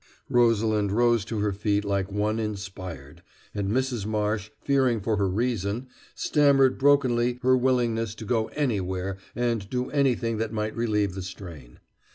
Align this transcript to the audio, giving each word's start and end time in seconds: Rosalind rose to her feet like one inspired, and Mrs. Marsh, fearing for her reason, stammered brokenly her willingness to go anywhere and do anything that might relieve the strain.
Rosalind 0.31 0.91
rose 0.91 1.23
to 1.25 1.41
her 1.41 1.53
feet 1.53 1.85
like 1.85 2.11
one 2.11 2.39
inspired, 2.39 3.21
and 3.53 3.69
Mrs. 3.69 4.03
Marsh, 4.03 4.49
fearing 4.59 4.99
for 4.99 5.17
her 5.17 5.29
reason, 5.29 5.89
stammered 6.15 6.79
brokenly 6.79 7.37
her 7.43 7.55
willingness 7.55 8.15
to 8.15 8.25
go 8.25 8.47
anywhere 8.47 9.19
and 9.35 9.69
do 9.69 9.91
anything 9.91 10.37
that 10.37 10.51
might 10.51 10.75
relieve 10.75 11.13
the 11.13 11.21
strain. 11.21 11.77